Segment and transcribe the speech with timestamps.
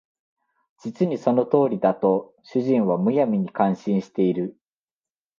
[0.79, 4.57] 実にその通りだ」と主人は無闇に感心している